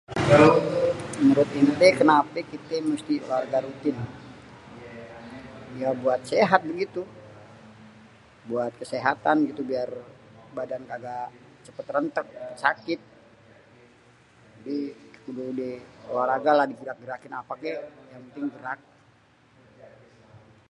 """menurut 1.19 1.49
èntè 1.61 1.87
kenapè 1.99 2.39
kitè 2.51 2.77
musti 2.89 3.13
olahraga 3.25 3.59
rutin?"".. 3.65 3.97
yaa 5.79 5.93
buat 6.03 6.21
sehat 6.33 6.61
begitu.. 6.71 7.01
buat 8.49 8.71
kesehatan 8.81 9.37
gitu 9.49 9.61
biar 9.69 9.89
badan 10.57 10.83
kagak 10.91 11.29
cepet 11.65 11.87
rèntèg 11.95 12.27
sakit.. 12.63 12.99
jadi 14.55 14.77
kudu 15.23 15.43
olahraga 16.11 16.51
lah 16.57 16.67
digerak-gerakin 16.71 17.33
apè 17.39 17.53
kek 17.63 17.77
yang 18.11 18.21
penting 18.25 18.45
gerak.." 18.55 18.79